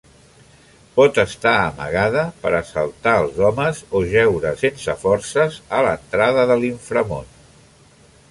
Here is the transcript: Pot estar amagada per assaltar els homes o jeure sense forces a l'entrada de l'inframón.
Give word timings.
Pot 0.93 1.17
estar 1.23 1.51
amagada 1.65 2.23
per 2.45 2.53
assaltar 2.59 3.13
els 3.25 3.37
homes 3.49 3.83
o 3.99 4.01
jeure 4.13 4.53
sense 4.63 4.97
forces 5.03 5.61
a 5.81 5.83
l'entrada 5.89 6.47
de 6.53 6.57
l'inframón. 6.63 7.29